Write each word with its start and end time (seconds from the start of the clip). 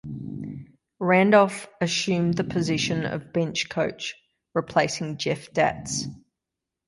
Randolph 0.97 1.67
assumed 1.79 2.33
the 2.33 2.43
position 2.43 3.05
of 3.05 3.31
bench 3.31 3.69
coach 3.69 4.15
replacing 4.55 5.17
Jeff 5.19 5.51
Datz. 5.51 6.05